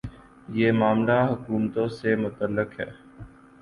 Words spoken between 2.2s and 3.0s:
متعلق ہے۔